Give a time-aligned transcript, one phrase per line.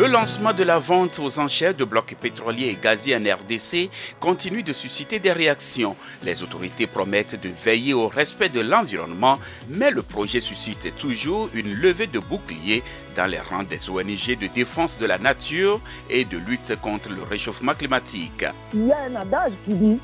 [0.00, 4.62] Le lancement de la vente aux enchères de blocs pétroliers et gaziers en RDC continue
[4.62, 5.94] de susciter des réactions.
[6.22, 9.38] Les autorités promettent de veiller au respect de l'environnement,
[9.68, 12.82] mais le projet suscite toujours une levée de boucliers
[13.14, 17.22] dans les rangs des ONG de défense de la nature et de lutte contre le
[17.22, 18.46] réchauffement climatique.
[18.72, 19.98] Il y a un adage qui dit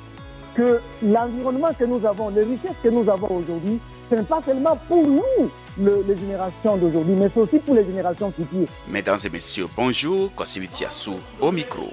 [0.55, 4.77] que l'environnement que nous avons, les richesses que nous avons aujourd'hui, ce n'est pas seulement
[4.89, 8.69] pour nous, le, les générations d'aujourd'hui, mais c'est aussi pour les générations futures.
[8.89, 11.93] Mesdames et messieurs, bonjour, Kosivitiassou au micro.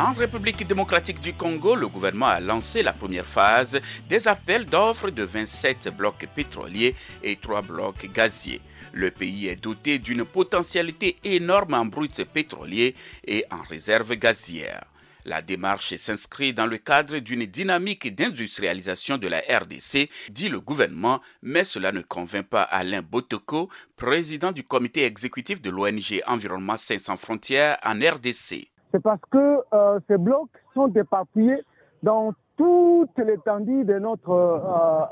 [0.00, 5.10] En République démocratique du Congo, le gouvernement a lancé la première phase des appels d'offres
[5.10, 8.60] de 27 blocs pétroliers et 3 blocs gaziers.
[8.92, 12.94] Le pays est doté d'une potentialité énorme en brut pétrolier
[13.26, 14.84] et en réserve gazière.
[15.24, 21.20] La démarche s'inscrit dans le cadre d'une dynamique d'industrialisation de la RDC, dit le gouvernement,
[21.42, 27.16] mais cela ne convainc pas Alain Botoko, président du comité exécutif de l'ONG Environnement 500
[27.16, 28.68] frontières en RDC.
[28.90, 31.62] C'est parce que euh, ces blocs sont éparpillés
[32.02, 34.58] dans toute l'étendue de notre euh,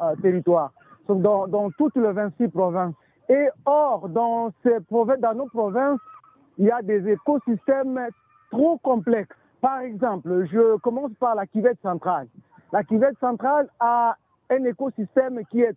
[0.02, 0.72] euh, territoire,
[1.08, 2.94] dans, dans, toutes les 26 provinces.
[3.28, 6.00] Et or, dans, ces provinces, dans nos provinces,
[6.58, 8.00] il y a des écosystèmes
[8.50, 9.36] trop complexes.
[9.60, 12.28] Par exemple, je commence par la cuvette centrale.
[12.72, 14.16] La cuvette centrale a
[14.50, 15.76] un écosystème qui est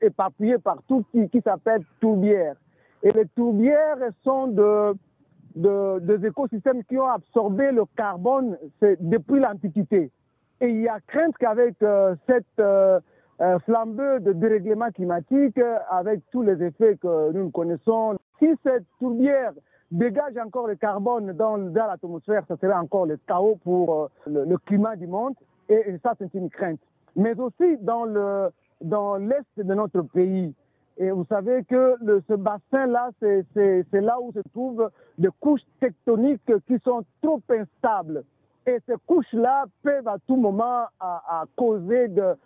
[0.00, 2.54] éparpillé partout, qui, qui s'appelle tourbière.
[3.02, 4.94] Et les tourbières sont de
[5.58, 10.10] de, des écosystèmes qui ont absorbé le carbone depuis l'Antiquité.
[10.60, 13.00] Et il y a crainte qu'avec euh, cette euh,
[13.40, 13.58] euh,
[14.20, 19.52] de dérèglement climatique, avec tous les effets que nous connaissons, si cette tourbière
[19.90, 24.96] dégage encore le carbone dans, dans l'atmosphère, ce serait encore le chaos pour le, climat
[24.96, 25.34] du monde.
[25.68, 26.80] Et, ça, c'est une crainte.
[27.16, 30.54] Mais aussi dans l'est de notre pays,
[30.98, 31.96] et vous savez que
[32.28, 38.24] ce bassin-là, c'est là où se trouvent des couches tectoniques qui sont trop instables.
[38.66, 42.36] Et ces couches-là peuvent à tout moment à, causer de,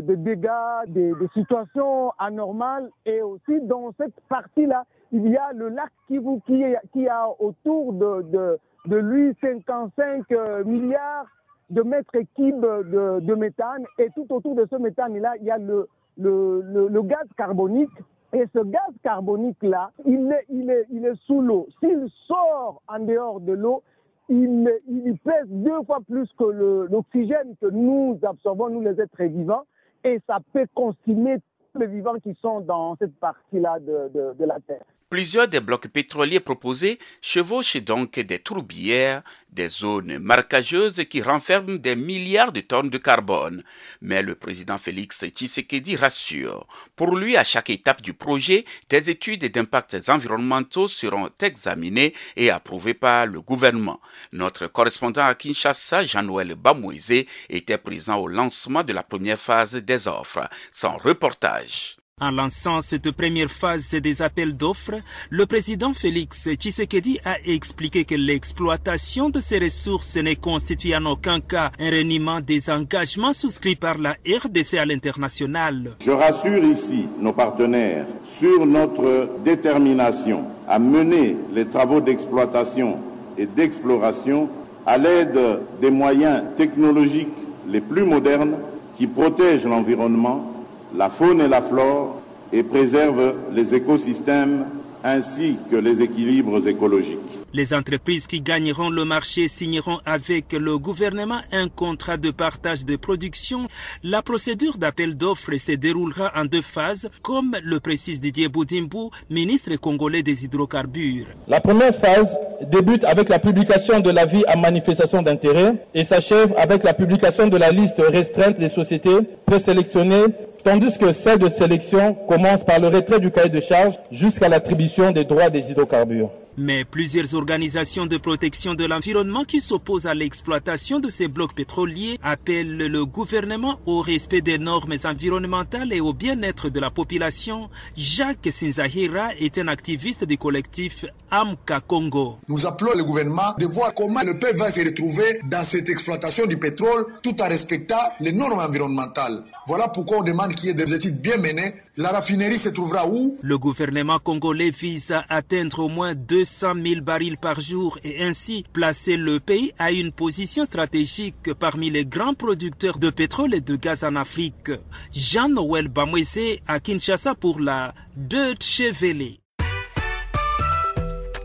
[0.00, 0.50] dégâts,
[0.88, 2.90] des de situations anormales.
[3.06, 8.58] Et aussi dans cette partie-là, il y a le lac Kivu qui, a autour de,
[8.86, 10.28] lui 55
[10.66, 11.26] milliards
[11.70, 13.84] de mètres cubes de méthane.
[13.98, 15.86] Et tout autour de ce méthane-là, il y a le,
[16.18, 17.90] le, le, gaz carbonique.
[18.32, 21.66] Et ce gaz carbonique-là, il est, il, est, il est sous l'eau.
[21.80, 23.82] S'il sort en dehors de l'eau,
[24.28, 26.44] il, il pèse deux fois plus que
[26.90, 29.64] l'oxygène que nous absorbons, nous les êtres vivants,
[30.02, 31.36] et ça peut consumer
[31.72, 34.84] tous les vivants qui sont dans cette partie-là de la Terre.
[35.12, 41.96] Plusieurs des blocs pétroliers proposés chevauchent donc des tourbières, des zones marquageuses qui renferment des
[41.96, 43.62] milliards de tonnes de carbone.
[44.00, 46.66] Mais le président Félix Tshisekedi rassure.
[46.96, 52.94] Pour lui, à chaque étape du projet, des études d'impacts environnementaux seront examinées et approuvées
[52.94, 54.00] par le gouvernement.
[54.32, 60.08] Notre correspondant à Kinshasa, Jean-Noël Bamouizé, était présent au lancement de la première phase des
[60.08, 60.48] offres.
[60.72, 61.96] Son reportage.
[62.20, 65.00] En lançant cette première phase des appels d'offres,
[65.30, 71.40] le président Félix Tshisekedi a expliqué que l'exploitation de ces ressources ne constitue en aucun
[71.40, 75.96] cas un reniement des engagements souscrits par la RDC à l'international.
[76.04, 78.06] Je rassure ici nos partenaires
[78.38, 82.98] sur notre détermination à mener les travaux d'exploitation
[83.36, 84.48] et d'exploration
[84.86, 85.40] à l'aide
[85.80, 87.28] des moyens technologiques
[87.66, 88.58] les plus modernes
[88.96, 90.51] qui protègent l'environnement
[90.96, 92.20] la faune et la flore
[92.52, 94.66] et préserve les écosystèmes
[95.04, 97.41] ainsi que les équilibres écologiques.
[97.54, 102.96] Les entreprises qui gagneront le marché signeront avec le gouvernement un contrat de partage de
[102.96, 103.68] production.
[104.02, 109.76] La procédure d'appel d'offres se déroulera en deux phases, comme le précise Didier Boudimbo, ministre
[109.76, 111.26] congolais des hydrocarbures.
[111.46, 112.38] La première phase
[112.70, 117.58] débute avec la publication de l'avis à manifestation d'intérêt et s'achève avec la publication de
[117.58, 120.24] la liste restreinte des sociétés présélectionnées
[120.64, 125.10] tandis que celle de sélection commence par le retrait du cahier de charge jusqu'à l'attribution
[125.10, 126.30] des droits des hydrocarbures.
[126.58, 132.18] Mais plusieurs organisations de protection de l'environnement qui s'opposent à l'exploitation de ces blocs pétroliers
[132.22, 137.70] appellent le gouvernement au respect des normes environnementales et au bien-être de la population.
[137.96, 142.36] Jacques Sinzahira est un activiste du collectif Amka Congo.
[142.48, 146.46] Nous appelons le gouvernement de voir comment le peuple va se retrouver dans cette exploitation
[146.46, 149.42] du pétrole tout en respectant les normes environnementales.
[149.66, 153.06] Voilà pourquoi on demande qu'il y ait des études bien menées La raffinerie se trouvera
[153.06, 153.38] où?
[153.42, 158.64] Le gouvernement congolais vise à atteindre au moins 200 000 barils par jour et ainsi
[158.72, 163.76] placer le pays à une position stratégique parmi les grands producteurs de pétrole et de
[163.76, 164.70] gaz en Afrique.
[165.14, 169.36] Jean-Noël Bamwese à Kinshasa pour la Deutsche Welle.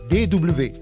[0.08, 0.72] DW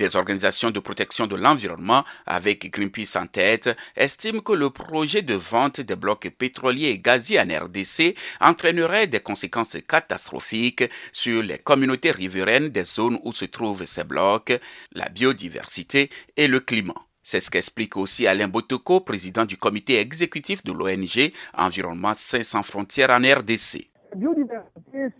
[0.00, 5.34] Des organisations de protection de l'environnement, avec Greenpeace en tête, estiment que le projet de
[5.34, 12.12] vente des blocs pétroliers et gaziers en RDC entraînerait des conséquences catastrophiques sur les communautés
[12.12, 14.58] riveraines des zones où se trouvent ces blocs,
[14.92, 16.94] la biodiversité et le climat.
[17.22, 23.10] C'est ce qu'explique aussi Alain Botoko, président du comité exécutif de l'ONG Environnement 500 frontières
[23.10, 23.90] en RDC.
[24.12, 25.10] La biodiversité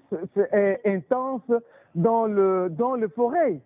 [0.54, 1.42] est intense
[1.94, 3.60] dans le, dans le forêt.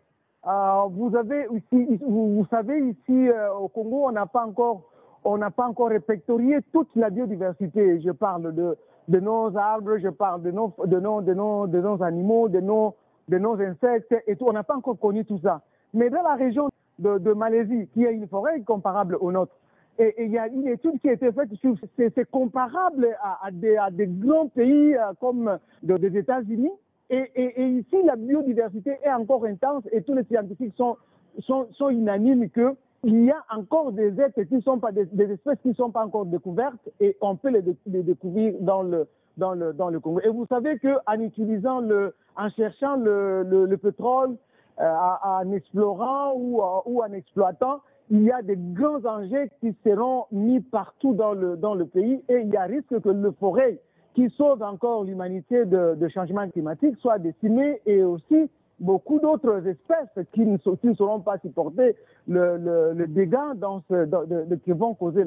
[0.47, 4.83] Euh, vous avez ici, vous, savez ici euh, au Congo, on n'a pas encore,
[5.25, 8.01] on n'a pas encore répertorié toute la biodiversité.
[8.03, 8.77] Je parle de,
[9.09, 12.61] de nos arbres, je parle de nos, de nos, de nos, de nos animaux, de
[12.61, 12.95] nos,
[13.29, 14.45] de nos insectes et tout.
[14.47, 15.63] On n'a pas encore connu tout ça.
[15.95, 16.69] Mais dans la région
[16.99, 19.57] de, Malaisie, qui a une forêt comparable aux nôtres,
[19.99, 23.51] et il y a une étude qui a été faite sur, c'est comparable à, à,
[23.51, 26.73] des, à, des, grands pays euh, comme des États-Unis
[27.11, 30.97] et, ici, la biodiversité est encore intense et tous les scientifiques sont,
[31.41, 35.69] sont, sont unanimes qu'il y a encore des êtres qui sont pas des, espèces qui
[35.69, 39.07] ne sont pas encore découvertes et on peut les, découvrir dans le,
[39.37, 40.21] dans le, dans le Congo.
[40.25, 44.37] Et vous savez qu'en utilisant le, en cherchant le, le, le pétrole,
[44.81, 44.93] euh,
[45.23, 47.81] en explorant ou, en exploitant,
[48.11, 52.21] il y a des grands enjeux qui seront mis partout dans le, dans le pays
[52.29, 53.79] et il y a risque que le forêt
[54.15, 58.49] qui sauve encore l'humanité de, de changement climatique soit décimée et aussi
[58.81, 61.97] beaucoup d'autres espèces qui ne, qui ne, seront pas supporter
[62.29, 65.25] le, le, le dégât dans ce, de, de, qui vont causer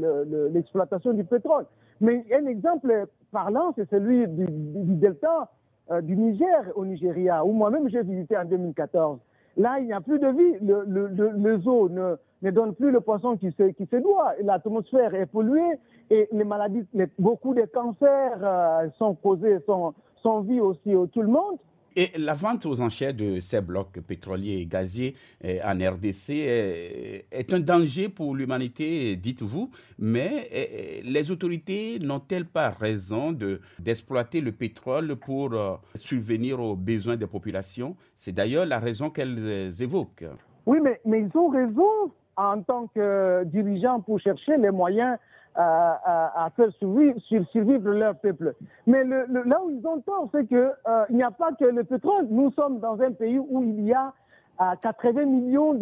[0.52, 1.66] l'exploitation du pétrole.
[2.02, 5.50] Mais un exemple parlant, c'est celui du, du delta
[5.92, 9.20] euh, du Niger au Nigeria, où moi-même j'ai visité en 2014.
[9.58, 10.58] Là, il n'y a plus de vie.
[10.62, 11.58] Le, le, le,
[11.90, 14.34] ne, ne donnent plus le poisson qui se, qui se doit.
[14.44, 16.86] L'atmosphère est polluée et les maladies,
[17.18, 21.58] beaucoup de cancers euh, sont causés, sont, sont aussi au tout le monde.
[22.00, 27.26] Et la vente aux enchères de ces blocs pétroliers et gaziers eh, en RDC eh,
[27.32, 33.36] est un danger pour l'humanité, dites-vous, mais eh, les autorités n'ont-elles pas raison
[33.80, 37.96] d'exploiter le pétrole pour euh, subvenir aux besoins des populations?
[38.16, 40.26] C'est d'ailleurs la raison qu'elles évoquent.
[40.68, 45.18] Oui, mais, mais ils ont raison en tant que dirigeants pour chercher les moyens
[45.58, 48.54] à, faire survivre, leur peuple.
[48.86, 52.28] Mais là où ils ont tort, c'est qu'il euh, n'y a pas que le pétrole.
[52.30, 54.14] Nous sommes dans un pays où il y a
[54.62, 55.74] euh, 80 millions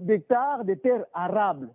[0.00, 1.68] d'hectares de, terres arables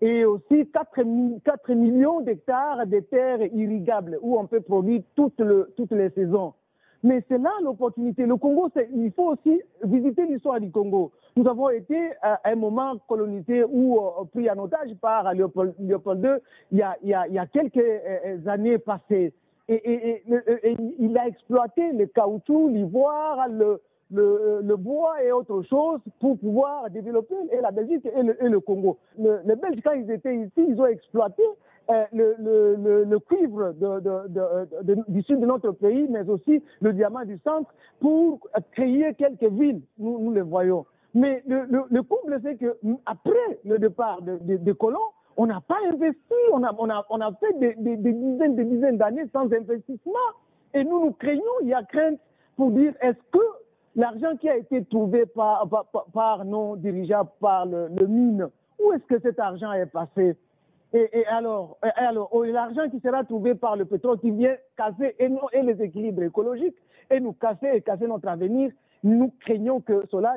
[0.00, 5.40] et aussi 4, 4 millions d'hectares de terres irrigables où on peut produire toutes
[5.90, 6.54] les saisons.
[7.02, 8.26] Mais c'est là l'opportunité.
[8.26, 11.12] Le Congo, il faut aussi visiter l'histoire du Congo.
[11.36, 16.30] Nous avons été à un moment colonisé ou euh, pris en otage par Léopold, II
[16.72, 19.34] il y, a, quelques euh, années passées.
[19.68, 20.22] Et,
[20.98, 27.60] il a exploité le caoutchouc, l'ivoire, le, bois et autre chose pour pouvoir développer et
[27.60, 28.96] la Belgique et le, Congo.
[29.18, 31.42] Le, les Belges, quand ils étaient ici, ils ont exploité
[31.90, 33.74] euh, le, cuivre
[35.08, 38.38] du sud de notre pays, mais aussi le diamant du centre, pour
[38.72, 40.86] créer quelques villes, nous les voyons.
[41.16, 44.98] Mais le, le, le c'est que après le départ des de, colons,
[45.38, 48.64] on n'a pas investi, on a, on a, on a fait des, des, dizaines, des
[48.64, 50.28] dizaines d'années sans investissement.
[50.74, 52.20] Et nous, nous craignons, il y a crainte
[52.54, 53.42] pour dire, est-ce que
[53.94, 55.66] l'argent qui a été trouvé par,
[56.12, 60.36] par, nos dirigeants, par le, mine, où est-ce que cet argent est passé?
[60.92, 64.54] Et, et, alors, et alors oh, l'argent qui sera trouvé par le pétrole qui vient
[64.76, 66.76] casser et, nous, et les équilibres écologiques
[67.10, 68.70] et nous casser et casser notre avenir,
[69.02, 70.36] nous craignons que cela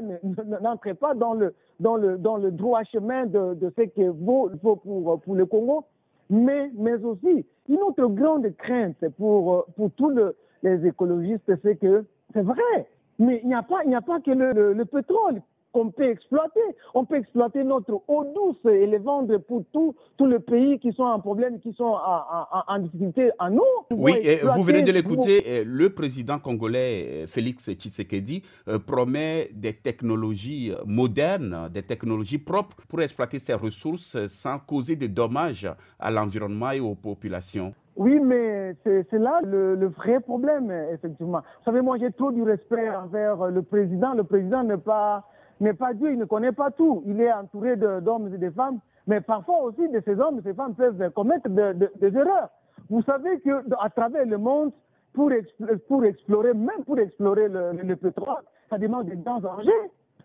[0.61, 4.75] n'entre pas dans le, dans, le, dans le droit chemin de, ce qu'il vaut, vaut
[4.75, 5.85] pour, pour le Congo.
[6.29, 12.05] Mais, mais aussi, une autre grande crainte pour, pour tous le, les écologistes, c'est que
[12.33, 12.87] c'est vrai,
[13.17, 16.59] mais il n'y a pas, a pas que le, le pétrole qu'on peut exploiter.
[16.93, 20.91] On peut exploiter notre eau douce et les vendre pour tous tout le pays qui
[20.93, 21.95] sont en problème, qui sont
[22.67, 23.85] en, difficulté en eau.
[23.91, 30.73] Oui, et vous venez de l'écouter, le président congolais Félix Tshisekedi euh, promet des technologies
[30.85, 36.79] modernes, des technologies propres pour exploiter ces ressources sans causer de dommages à l'environnement et
[36.79, 37.73] aux populations.
[37.95, 41.39] Oui, mais c'est là le, le, vrai problème, effectivement.
[41.39, 44.13] Vous savez, moi, j'ai trop du respect envers le président.
[44.13, 45.25] Le président n'est pas
[45.59, 47.03] n'est pas Dieu, il ne connaît pas tout.
[47.05, 50.53] Il est entouré d'hommes et de femmes, mais parfois aussi de ces hommes et ces
[50.53, 52.49] femmes peuvent commettre de, de, des erreurs.
[52.89, 54.71] Vous savez qu'à travers le monde,
[55.13, 59.71] pour, explorer, même pour explorer le, pétrole, ça demande des grands enjeux,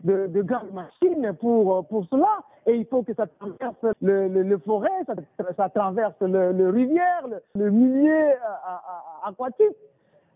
[0.03, 2.41] de, de, grandes machines pour, pour cela.
[2.67, 5.15] Et il faut que ça traverse le, le, forêt, ça,
[5.57, 9.77] ça traverse le, rivière, le, milieu euh, aquatique.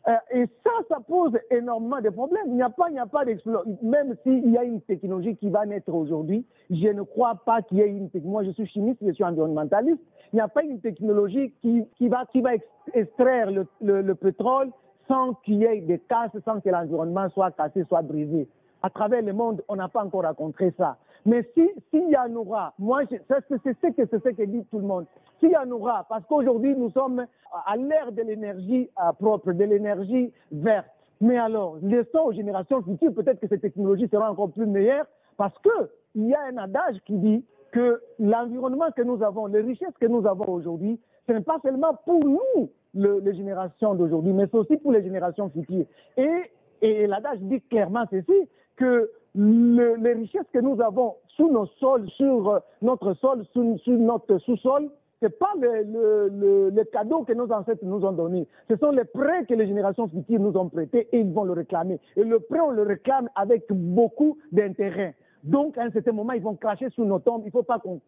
[0.07, 2.47] Euh, et ça, ça pose énormément de problèmes.
[2.47, 3.41] Il n'y a pas, il.
[3.83, 7.79] Même s'il y a une technologie qui va naître aujourd'hui, je ne crois pas qu'il
[7.79, 8.09] y ait une.
[8.25, 10.01] Moi, je suis chimiste, je suis environnementaliste.
[10.33, 12.51] Il n'y a pas une technologie qui, qui va, qui va
[12.95, 14.71] extraire le, le, pétrole
[15.09, 18.47] sans qu'il y ait des casses, sans que l'environnement soit cassé, soit brisé.
[18.83, 20.97] À travers le monde, on n'a pas encore rencontré ça.
[21.27, 24.79] Mais si s'il y en aura, moi, c'est ce que c'est ce que dit tout
[24.79, 25.07] le monde.
[25.41, 27.27] S'il y en aura, parce qu'aujourd'hui nous sommes
[27.67, 30.87] à l'ère de l'énergie euh, propre, de l'énergie verte.
[31.21, 35.07] Mais alors, laissons aux générations futures, peut-être que ces technologies seront encore plus meilleures,
[35.37, 39.97] parce qu'il y a un adage qui dit que l'environnement que nous avons, les richesses
[40.01, 44.57] que nous avons aujourd'hui, ce n'est pas seulement pour nous, les générations d'aujourd'hui, mais c'est
[44.57, 45.85] aussi pour les générations futures.
[46.17, 52.09] Et, et l'adage dit clairement ceci, que les richesses que nous avons sous nos sols,
[52.11, 57.51] sur euh, notre sol, sur, notre sous-sol, ce n'est pas le, le, cadeau que nos
[57.53, 58.47] ancêtres nous ont donné.
[58.69, 61.53] Ce sont les prêts que les générations futures nous ont prêtés et ils vont le
[61.53, 62.01] réclamer.
[62.17, 65.15] Et le prêt, on le réclame avec beaucoup d'intérêt.
[65.45, 67.43] Donc, à un certain moment, ils vont cracher sous nos tombes.
[67.45, 68.01] Il ne faut pas qu'on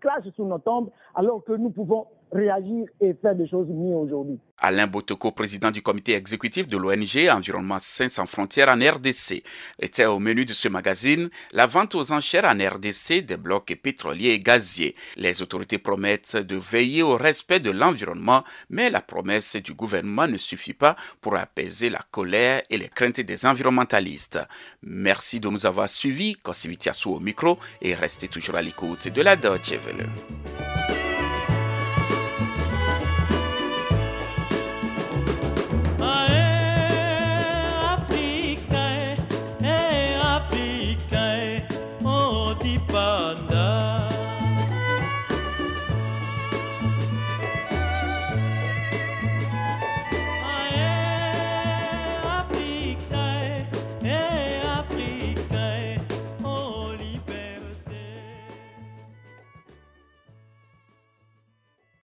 [0.00, 4.38] crache sous nos tombes alors que nous pouvons réagir et faire des choses mieux aujourd'hui.
[4.60, 9.42] Alain Botoko, président du comité exécutif de l'ONG Environnement Sains sans frontières en RDC,
[9.78, 14.30] était au menu de ce magazine la vente aux enchères en RDC des blocs pétroliers
[14.30, 14.96] et gaziers.
[15.16, 20.36] Les autorités promettent de veiller au respect de l'environnement, mais la promesse du gouvernement ne
[20.36, 24.40] suffit pas pour apaiser la colère et les craintes des environnementalistes.
[24.82, 26.34] Merci de nous avoir suivis.
[26.34, 30.06] Kosivitiasu au micro et restez toujours à l'écoute de la Deutsche Welle.